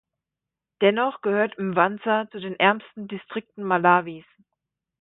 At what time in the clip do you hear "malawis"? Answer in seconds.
3.63-4.25